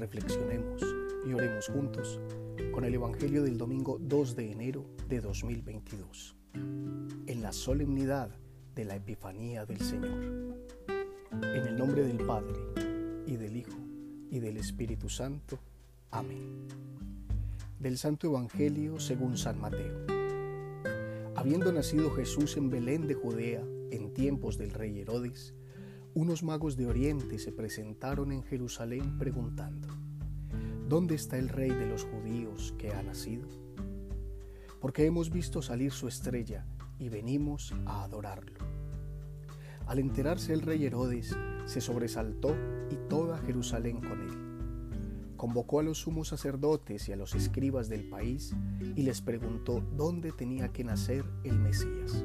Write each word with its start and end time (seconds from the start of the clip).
reflexionemos 0.00 0.82
y 1.26 1.34
oremos 1.34 1.68
juntos 1.68 2.18
con 2.72 2.84
el 2.84 2.94
Evangelio 2.94 3.42
del 3.42 3.58
domingo 3.58 3.98
2 4.00 4.34
de 4.34 4.50
enero 4.50 4.86
de 5.08 5.20
2022, 5.20 6.34
en 6.54 7.42
la 7.42 7.52
solemnidad 7.52 8.30
de 8.74 8.84
la 8.86 8.96
Epifanía 8.96 9.66
del 9.66 9.80
Señor. 9.80 10.56
En 11.30 11.66
el 11.66 11.76
nombre 11.76 12.02
del 12.02 12.24
Padre, 12.24 12.54
y 13.26 13.36
del 13.36 13.56
Hijo, 13.56 13.78
y 14.30 14.40
del 14.40 14.56
Espíritu 14.56 15.10
Santo. 15.10 15.58
Amén. 16.10 16.66
Del 17.78 17.98
Santo 17.98 18.26
Evangelio 18.28 18.98
según 18.98 19.36
San 19.36 19.60
Mateo. 19.60 20.06
Habiendo 21.36 21.72
nacido 21.72 22.10
Jesús 22.12 22.56
en 22.56 22.70
Belén 22.70 23.06
de 23.06 23.14
Judea 23.14 23.62
en 23.90 24.14
tiempos 24.14 24.56
del 24.56 24.70
rey 24.70 24.98
Herodes, 24.98 25.54
unos 26.14 26.42
magos 26.42 26.76
de 26.76 26.86
Oriente 26.86 27.38
se 27.38 27.52
presentaron 27.52 28.32
en 28.32 28.42
Jerusalén 28.42 29.18
preguntando, 29.18 29.88
¿Dónde 30.88 31.14
está 31.14 31.38
el 31.38 31.48
rey 31.48 31.70
de 31.70 31.86
los 31.86 32.04
judíos 32.04 32.74
que 32.76 32.92
ha 32.92 33.02
nacido? 33.02 33.46
Porque 34.80 35.06
hemos 35.06 35.30
visto 35.30 35.62
salir 35.62 35.92
su 35.92 36.08
estrella 36.08 36.66
y 36.98 37.08
venimos 37.08 37.72
a 37.86 38.02
adorarlo. 38.02 38.58
Al 39.86 40.00
enterarse 40.00 40.52
el 40.52 40.62
rey 40.62 40.84
Herodes, 40.84 41.36
se 41.64 41.80
sobresaltó 41.80 42.56
y 42.90 42.96
toda 43.08 43.38
Jerusalén 43.38 44.00
con 44.00 44.20
él. 44.20 45.36
Convocó 45.36 45.78
a 45.78 45.84
los 45.84 45.98
sumos 45.98 46.28
sacerdotes 46.28 47.08
y 47.08 47.12
a 47.12 47.16
los 47.16 47.36
escribas 47.36 47.88
del 47.88 48.08
país 48.08 48.52
y 48.96 49.02
les 49.02 49.20
preguntó 49.20 49.80
dónde 49.96 50.32
tenía 50.32 50.72
que 50.72 50.82
nacer 50.82 51.24
el 51.44 51.58
Mesías. 51.58 52.24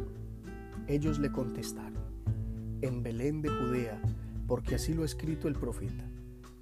Ellos 0.88 1.20
le 1.20 1.32
contestaron, 1.32 1.95
en 2.82 3.04
Belén 3.04 3.42
de 3.42 3.50
Judea, 3.50 4.02
porque 4.48 4.76
así 4.76 4.94
lo 4.94 5.04
ha 5.04 5.06
escrito 5.06 5.48
el 5.48 5.56
profeta. 5.56 6.10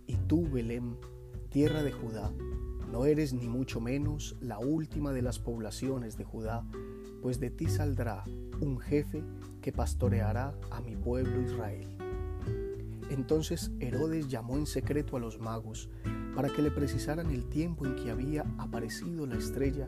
Y 0.08 0.16
tú, 0.28 0.48
Belén, 0.50 0.98
tierra 1.50 1.84
de 1.84 1.92
Judá, 1.92 2.32
no 2.92 3.06
eres 3.06 3.34
ni 3.34 3.48
mucho 3.48 3.82
menos 3.82 4.36
la 4.40 4.60
última 4.60 5.14
de 5.14 5.22
las 5.22 5.40
poblaciones 5.40 6.18
de 6.18 6.24
Judá, 6.24 6.64
pues 7.22 7.40
de 7.40 7.50
ti 7.50 7.68
saldrá 7.68 8.24
un 8.62 8.80
jefe 8.80 9.24
que 9.62 9.72
pastoreará 9.72 10.54
a 10.70 10.82
mi 10.82 10.96
pueblo 10.96 11.42
Israel. 11.42 11.98
Entonces 13.10 13.72
Herodes 13.80 14.28
llamó 14.28 14.58
en 14.58 14.66
secreto 14.66 15.18
a 15.18 15.20
los 15.20 15.40
magos 15.40 15.90
para 16.36 16.50
que 16.50 16.62
le 16.62 16.72
precisaran 16.72 17.32
el 17.32 17.48
tiempo 17.50 17.86
en 17.86 17.96
que 17.96 18.12
había 18.12 18.46
aparecido 18.58 19.26
la 19.26 19.38
estrella 19.38 19.88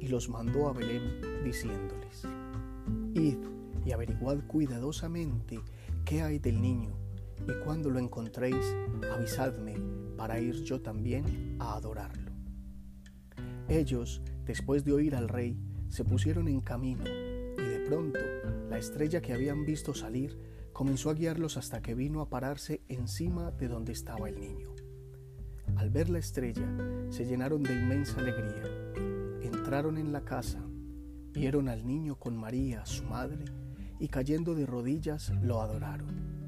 y 0.00 0.08
los 0.08 0.28
mandó 0.28 0.68
a 0.68 0.72
Belén 0.72 1.20
diciéndoles, 1.44 2.22
Id 3.14 3.38
y 3.86 3.92
averiguad 3.92 4.44
cuidadosamente 4.48 5.60
qué 6.04 6.20
hay 6.20 6.40
del 6.40 6.60
niño, 6.60 6.90
y 7.46 7.64
cuando 7.64 7.88
lo 7.88 8.00
encontréis, 8.00 8.74
avisadme 9.14 9.76
para 10.16 10.40
ir 10.40 10.64
yo 10.64 10.82
también 10.82 11.56
a 11.60 11.76
adorarlo. 11.76 12.32
Ellos, 13.68 14.22
después 14.44 14.84
de 14.84 14.92
oír 14.92 15.14
al 15.14 15.28
rey, 15.28 15.56
se 15.88 16.04
pusieron 16.04 16.48
en 16.48 16.60
camino, 16.60 17.04
y 17.04 17.62
de 17.62 17.84
pronto 17.86 18.18
la 18.68 18.78
estrella 18.78 19.22
que 19.22 19.32
habían 19.32 19.64
visto 19.64 19.94
salir 19.94 20.36
comenzó 20.72 21.10
a 21.10 21.14
guiarlos 21.14 21.56
hasta 21.56 21.80
que 21.80 21.94
vino 21.94 22.20
a 22.20 22.28
pararse 22.28 22.82
encima 22.88 23.52
de 23.52 23.68
donde 23.68 23.92
estaba 23.92 24.28
el 24.28 24.40
niño. 24.40 24.74
Al 25.76 25.90
ver 25.90 26.10
la 26.10 26.18
estrella, 26.18 26.66
se 27.10 27.24
llenaron 27.24 27.62
de 27.62 27.74
inmensa 27.74 28.18
alegría. 28.18 28.62
Entraron 29.42 29.96
en 29.96 30.12
la 30.12 30.24
casa, 30.24 30.60
vieron 31.32 31.68
al 31.68 31.86
niño 31.86 32.16
con 32.18 32.36
María, 32.36 32.84
su 32.84 33.04
madre, 33.04 33.44
y 33.98 34.08
cayendo 34.08 34.54
de 34.54 34.66
rodillas 34.66 35.32
lo 35.42 35.60
adoraron. 35.60 36.46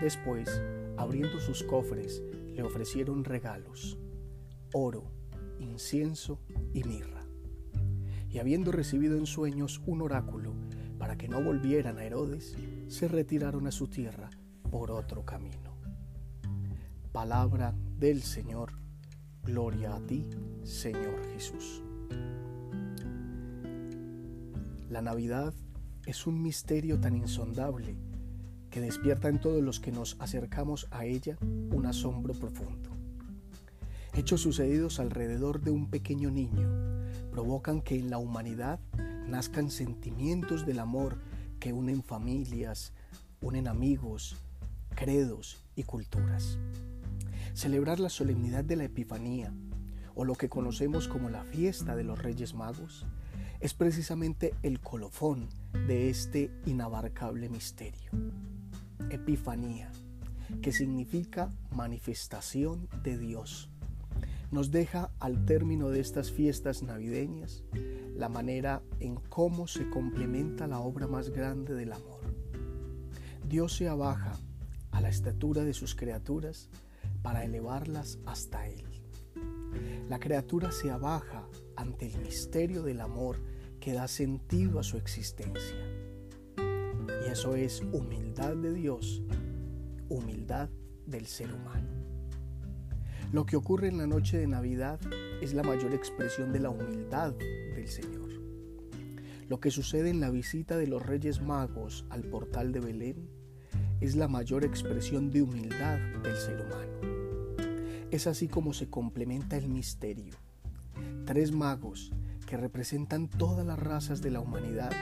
Después, 0.00 0.62
abriendo 0.96 1.40
sus 1.40 1.62
cofres, 1.62 2.22
le 2.54 2.62
ofrecieron 2.62 3.24
regalos, 3.24 3.98
oro, 4.72 5.04
incienso 5.58 6.40
y 6.74 6.84
mirra. 6.84 7.20
Y 8.28 8.38
habiendo 8.38 8.72
recibido 8.72 9.16
en 9.16 9.26
sueños 9.26 9.80
un 9.86 10.02
oráculo 10.02 10.54
para 10.98 11.16
que 11.16 11.28
no 11.28 11.42
volvieran 11.42 11.98
a 11.98 12.04
Herodes, 12.04 12.56
se 12.88 13.08
retiraron 13.08 13.66
a 13.66 13.72
su 13.72 13.88
tierra 13.88 14.30
por 14.70 14.90
otro 14.90 15.24
camino. 15.24 15.76
Palabra 17.12 17.74
del 17.98 18.22
Señor, 18.22 18.72
gloria 19.42 19.94
a 19.94 20.00
ti, 20.00 20.26
Señor 20.62 21.24
Jesús. 21.32 21.82
La 24.88 25.02
Navidad 25.02 25.54
es 26.06 26.26
un 26.26 26.42
misterio 26.42 26.98
tan 26.98 27.16
insondable 27.16 27.96
que 28.70 28.80
despierta 28.80 29.28
en 29.28 29.40
todos 29.40 29.62
los 29.62 29.80
que 29.80 29.92
nos 29.92 30.16
acercamos 30.18 30.88
a 30.90 31.04
ella 31.04 31.36
un 31.40 31.86
asombro 31.86 32.34
profundo. 32.34 32.90
Hechos 34.14 34.40
sucedidos 34.40 34.98
alrededor 34.98 35.60
de 35.60 35.70
un 35.70 35.88
pequeño 35.90 36.30
niño 36.30 36.68
provocan 37.30 37.80
que 37.80 37.98
en 37.98 38.10
la 38.10 38.18
humanidad 38.18 38.80
nazcan 39.26 39.70
sentimientos 39.70 40.66
del 40.66 40.80
amor 40.80 41.18
que 41.60 41.72
unen 41.72 42.02
familias, 42.02 42.92
unen 43.40 43.68
amigos, 43.68 44.36
credos 44.94 45.64
y 45.76 45.84
culturas. 45.84 46.58
Celebrar 47.54 48.00
la 48.00 48.08
solemnidad 48.08 48.64
de 48.64 48.76
la 48.76 48.84
Epifanía, 48.84 49.52
o 50.14 50.24
lo 50.24 50.34
que 50.34 50.48
conocemos 50.48 51.08
como 51.08 51.30
la 51.30 51.44
fiesta 51.44 51.96
de 51.96 52.04
los 52.04 52.18
Reyes 52.18 52.54
Magos, 52.54 53.06
es 53.62 53.74
precisamente 53.74 54.54
el 54.64 54.80
colofón 54.80 55.48
de 55.86 56.10
este 56.10 56.50
inabarcable 56.66 57.48
misterio. 57.48 58.10
Epifanía, 59.08 59.92
que 60.60 60.72
significa 60.72 61.54
manifestación 61.70 62.88
de 63.04 63.16
Dios. 63.18 63.70
Nos 64.50 64.72
deja 64.72 65.12
al 65.20 65.44
término 65.44 65.90
de 65.90 66.00
estas 66.00 66.32
fiestas 66.32 66.82
navideñas 66.82 67.62
la 68.16 68.28
manera 68.28 68.82
en 68.98 69.14
cómo 69.14 69.68
se 69.68 69.88
complementa 69.88 70.66
la 70.66 70.80
obra 70.80 71.06
más 71.06 71.30
grande 71.30 71.74
del 71.74 71.92
amor. 71.92 72.20
Dios 73.48 73.76
se 73.76 73.88
abaja 73.88 74.40
a 74.90 75.00
la 75.00 75.08
estatura 75.08 75.62
de 75.62 75.72
sus 75.72 75.94
criaturas 75.94 76.68
para 77.22 77.44
elevarlas 77.44 78.18
hasta 78.26 78.66
Él. 78.66 78.82
La 80.08 80.18
criatura 80.18 80.72
se 80.72 80.90
abaja 80.90 81.46
ante 81.76 82.06
el 82.06 82.20
misterio 82.22 82.82
del 82.82 83.00
amor 83.00 83.51
que 83.82 83.92
da 83.92 84.06
sentido 84.06 84.78
a 84.78 84.84
su 84.84 84.96
existencia. 84.96 85.76
Y 87.26 87.30
eso 87.32 87.56
es 87.56 87.82
humildad 87.90 88.54
de 88.54 88.72
Dios, 88.72 89.24
humildad 90.08 90.70
del 91.04 91.26
ser 91.26 91.52
humano. 91.52 91.88
Lo 93.32 93.44
que 93.44 93.56
ocurre 93.56 93.88
en 93.88 93.98
la 93.98 94.06
noche 94.06 94.38
de 94.38 94.46
Navidad 94.46 95.00
es 95.40 95.52
la 95.52 95.64
mayor 95.64 95.94
expresión 95.94 96.52
de 96.52 96.60
la 96.60 96.70
humildad 96.70 97.32
del 97.32 97.88
Señor. 97.88 98.30
Lo 99.48 99.58
que 99.58 99.72
sucede 99.72 100.10
en 100.10 100.20
la 100.20 100.30
visita 100.30 100.76
de 100.76 100.86
los 100.86 101.04
Reyes 101.04 101.42
Magos 101.42 102.06
al 102.08 102.22
portal 102.22 102.70
de 102.70 102.78
Belén 102.78 103.28
es 104.00 104.14
la 104.14 104.28
mayor 104.28 104.64
expresión 104.64 105.32
de 105.32 105.42
humildad 105.42 105.98
del 106.22 106.36
ser 106.36 106.60
humano. 106.60 108.06
Es 108.12 108.28
así 108.28 108.46
como 108.46 108.74
se 108.74 108.88
complementa 108.88 109.56
el 109.56 109.68
misterio. 109.68 110.36
Tres 111.24 111.50
magos 111.50 112.12
que 112.52 112.58
representan 112.58 113.30
todas 113.30 113.64
las 113.64 113.78
razas 113.78 114.20
de 114.20 114.30
la 114.30 114.40
humanidad, 114.40 114.92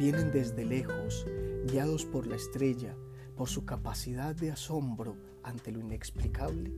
vienen 0.00 0.32
desde 0.32 0.64
lejos, 0.64 1.24
guiados 1.70 2.04
por 2.04 2.26
la 2.26 2.34
estrella, 2.34 2.96
por 3.36 3.48
su 3.48 3.64
capacidad 3.64 4.34
de 4.34 4.50
asombro 4.50 5.14
ante 5.44 5.70
lo 5.70 5.78
inexplicable, 5.78 6.72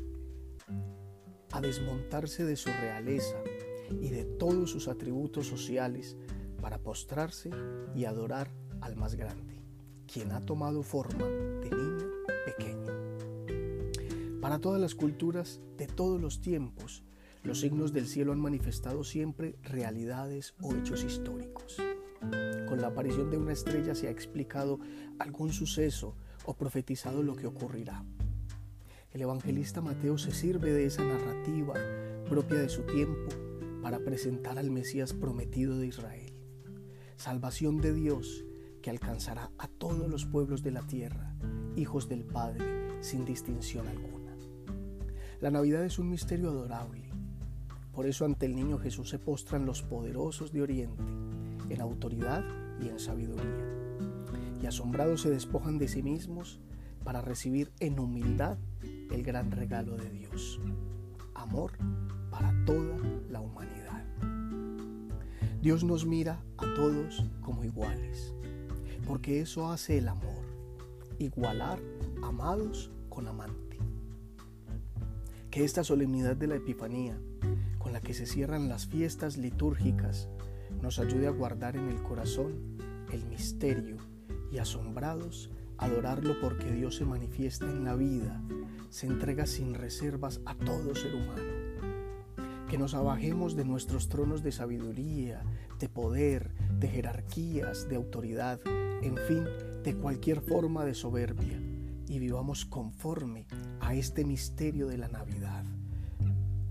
a 1.53 1.63
desmontarse 1.63 2.45
de 2.45 2.57
su 2.57 2.69
realeza 2.69 3.39
y 3.99 4.11
de 4.11 4.27
todos 4.27 4.71
sus 4.71 4.89
atributos 4.89 5.47
sociales 5.47 6.19
para 6.61 6.77
postrarse 6.77 7.49
y 7.95 8.05
adorar 8.05 8.51
al 8.83 8.97
más 8.97 9.15
grande, 9.15 9.63
quien 10.07 10.33
ha 10.33 10.43
tomado 10.43 10.83
forma 10.83 11.25
de 11.25 11.71
niño 11.71 12.05
pequeño. 12.45 12.93
Para 14.43 14.59
todas 14.59 14.83
las 14.83 14.95
culturas 14.95 15.63
de 15.79 15.87
todos 15.87 16.21
los 16.21 16.43
tiempos, 16.43 17.05
los 17.43 17.61
signos 17.61 17.93
del 17.93 18.07
cielo 18.07 18.33
han 18.33 18.41
manifestado 18.41 19.03
siempre 19.03 19.57
realidades 19.63 20.55
o 20.61 20.75
hechos 20.75 21.05
históricos. 21.05 21.79
Con 22.69 22.81
la 22.81 22.89
aparición 22.89 23.31
de 23.31 23.39
una 23.39 23.53
estrella 23.53 23.95
se 23.95 24.09
ha 24.09 24.11
explicado 24.11 24.79
algún 25.19 25.53
suceso 25.53 26.15
o 26.45 26.55
profetizado 26.55 27.23
lo 27.23 27.35
que 27.37 27.47
ocurrirá. 27.47 28.05
El 29.13 29.23
evangelista 29.23 29.81
Mateo 29.81 30.19
se 30.19 30.33
sirve 30.33 30.73
de 30.73 30.85
esa 30.85 31.03
narrativa 31.03 31.75
propia 32.29 32.59
de 32.59 32.69
su 32.69 32.83
tiempo 32.83 33.31
para 33.83 33.99
presentar 34.01 34.59
al 34.59 34.71
Mesías 34.71 35.15
prometido 35.15 35.79
de 35.79 35.87
Israel. 35.87 36.35
Salvación 37.17 37.81
de 37.81 37.95
Dios 37.95 38.45
que 38.83 38.91
alcanzará 38.91 39.51
a 39.59 39.67
todos 39.67 40.09
los 40.09 40.27
pueblos 40.27 40.63
de 40.63 40.71
la 40.71 40.87
tierra, 40.87 41.35
hijos 41.75 42.09
del 42.09 42.25
Padre, 42.25 42.65
sin 43.03 43.25
distinción 43.25 43.89
alguna. 43.89 44.37
La 45.41 45.51
Navidad 45.51 45.85
es 45.85 45.99
un 45.99 46.11
misterio 46.11 46.51
adorable 46.51 47.10
por 48.01 48.07
eso 48.07 48.25
ante 48.25 48.47
el 48.47 48.57
niño 48.57 48.79
Jesús 48.79 49.11
se 49.11 49.19
postran 49.19 49.67
los 49.67 49.83
poderosos 49.83 50.53
de 50.53 50.63
Oriente, 50.63 51.03
en 51.69 51.83
autoridad 51.83 52.43
y 52.81 52.89
en 52.89 52.99
sabiduría. 52.99 53.45
Y 54.63 54.65
asombrados 54.65 55.21
se 55.21 55.29
despojan 55.29 55.77
de 55.77 55.87
sí 55.87 56.03
mismos 56.03 56.61
para 57.05 57.21
recibir 57.21 57.71
en 57.79 58.01
humildad 58.01 58.57
el 59.11 59.23
gran 59.23 59.51
regalo 59.51 59.99
de 59.99 60.09
Dios. 60.09 60.63
amor 61.35 61.73
para 62.31 62.55
toda 62.65 62.97
la 63.29 63.43
humanidad. 63.43 64.03
Dios 65.61 65.85
nos 65.85 66.07
mira 66.07 66.43
a 66.57 66.75
todos 66.75 67.27
como 67.43 67.65
iguales, 67.65 68.35
porque 69.07 69.43
eso 69.43 69.71
hace 69.71 69.99
el 69.99 70.09
amor, 70.09 70.43
igualar 71.19 71.79
amados 72.23 72.91
con 73.11 73.29
amante. 73.29 73.77
Que 75.51 75.65
esta 75.65 75.85
solemnidad 75.85 76.35
de 76.35 76.47
la 76.47 76.57
Epifanía, 76.57 77.21
con 77.81 77.93
la 77.93 78.01
que 78.01 78.15
se 78.15 78.27
cierran 78.27 78.69
las 78.69 78.87
fiestas 78.87 79.37
litúrgicas, 79.37 80.29
nos 80.81 81.01
ayude 81.01 81.27
a 81.27 81.31
guardar 81.31 81.77
en 81.77 81.89
el 81.89 82.01
corazón 82.03 82.77
el 83.11 83.25
misterio 83.25 83.97
y 84.53 84.59
asombrados 84.59 85.51
adorarlo 85.81 86.39
porque 86.41 86.71
Dios 86.71 86.97
se 86.97 87.07
manifiesta 87.07 87.65
en 87.65 87.85
la 87.85 87.97
vida, 87.97 88.41
se 88.91 89.07
entrega 89.07 89.47
sin 89.47 89.75
reservas 89.75 90.41
a 90.45 90.55
todo 90.55 90.95
ser 90.95 91.15
humano. 91.15 92.67
Que 92.69 92.77
nos 92.77 92.95
abajemos 92.95 93.57
de 93.57 93.65
nuestros 93.65 94.09
tronos 94.09 94.43
de 94.43 94.53
sabiduría, 94.53 95.43
de 95.79 95.89
poder, 95.89 96.53
de 96.79 96.89
jerarquías, 96.89 97.89
de 97.89 97.97
autoridad, 97.97 98.61
en 99.03 99.17
fin, 99.17 99.45
de 99.83 99.97
cualquier 99.97 100.43
forma 100.43 100.85
de 100.85 100.95
soberbia, 100.95 101.59
y 102.07 102.19
vivamos 102.19 102.67
conforme 102.67 103.47
a 103.81 103.95
este 103.95 104.25
misterio 104.25 104.87
de 104.87 104.99
la 104.99 105.09
Navidad, 105.09 105.60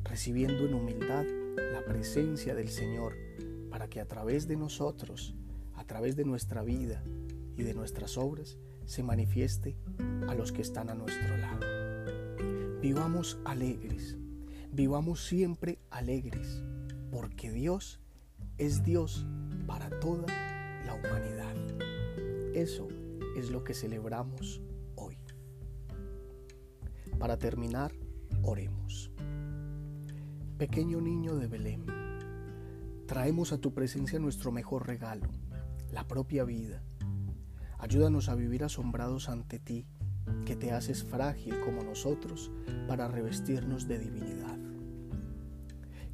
recibiendo 0.09 0.65
en 0.65 0.73
humildad 0.73 1.25
la 1.71 1.85
presencia 1.85 2.55
del 2.55 2.69
Señor, 2.69 3.15
para 3.69 3.87
que 3.87 4.01
a 4.01 4.07
través 4.07 4.47
de 4.47 4.57
nosotros, 4.57 5.35
a 5.75 5.85
través 5.85 6.15
de 6.15 6.25
nuestra 6.25 6.63
vida 6.63 7.03
y 7.55 7.63
de 7.63 7.75
nuestras 7.75 8.17
obras, 8.17 8.57
se 8.85 9.03
manifieste 9.03 9.77
a 10.27 10.33
los 10.33 10.51
que 10.51 10.63
están 10.63 10.89
a 10.89 10.95
nuestro 10.95 11.37
lado. 11.37 11.59
Vivamos 12.81 13.37
alegres, 13.45 14.17
vivamos 14.71 15.23
siempre 15.23 15.77
alegres, 15.91 16.63
porque 17.11 17.51
Dios 17.51 17.99
es 18.57 18.83
Dios 18.83 19.27
para 19.67 19.91
toda 19.99 20.25
la 20.85 20.95
humanidad. 20.95 21.55
Eso 22.55 22.87
es 23.37 23.51
lo 23.51 23.63
que 23.63 23.75
celebramos 23.75 24.59
hoy. 24.95 25.17
Para 27.19 27.37
terminar, 27.37 27.91
oremos. 28.41 29.11
Pequeño 30.59 30.99
niño 30.99 31.37
de 31.37 31.47
Belén, 31.47 31.85
traemos 33.07 33.53
a 33.53 33.57
tu 33.59 33.73
presencia 33.73 34.19
nuestro 34.19 34.51
mejor 34.51 34.85
regalo, 34.85 35.29
la 35.89 36.05
propia 36.05 36.43
vida 36.43 36.83
Ayúdanos 37.77 38.27
a 38.27 38.35
vivir 38.35 38.65
asombrados 38.65 39.29
ante 39.29 39.57
ti, 39.57 39.87
que 40.45 40.57
te 40.57 40.73
haces 40.73 41.05
frágil 41.05 41.61
como 41.61 41.81
nosotros 41.81 42.51
para 42.89 43.07
revestirnos 43.07 43.87
de 43.87 43.99
divinidad. 43.99 44.57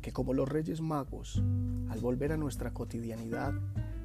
Que 0.04 0.14
como 0.14 0.36
los 0.36 0.48
reyes 0.48 0.80
magos, 0.80 1.42
al 1.90 2.00
volver 2.00 2.32
a 2.32 2.38
nuestra 2.38 2.72
cotidianidad, 2.72 3.52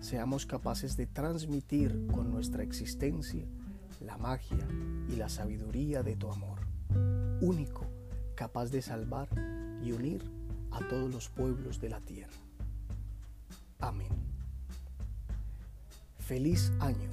seamos 0.00 0.46
capaces 0.46 0.96
de 0.96 1.06
transmitir 1.06 2.06
con 2.10 2.30
nuestra 2.30 2.62
existencia 2.62 3.44
la 4.00 4.16
magia 4.16 4.66
y 5.10 5.16
la 5.16 5.28
sabiduría 5.28 6.02
de 6.02 6.16
tu 6.16 6.32
amor, 6.32 6.60
único, 7.42 7.84
capaz 8.34 8.70
de 8.70 8.80
salvar 8.80 9.28
y 9.82 9.92
unir 9.92 10.22
a 10.70 10.78
todos 10.88 11.10
los 11.10 11.28
pueblos 11.28 11.80
de 11.80 11.88
la 11.88 12.00
tierra. 12.00 12.32
Amén. 13.78 14.08
Feliz 16.18 16.72
año 16.80 17.10